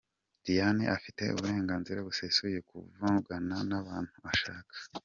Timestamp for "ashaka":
4.31-4.75